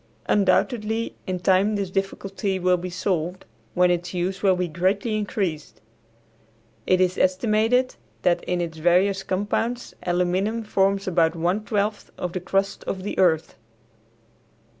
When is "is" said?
6.99-7.19